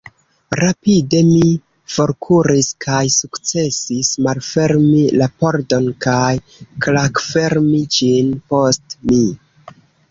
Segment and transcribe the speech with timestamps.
[0.59, 1.41] Rapide mi
[1.95, 6.33] forkuris kaj sukcesis malfermi la pordon kaj
[6.89, 9.25] klakfermi ĝin post mi.